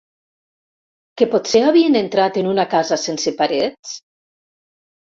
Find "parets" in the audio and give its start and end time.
3.45-3.97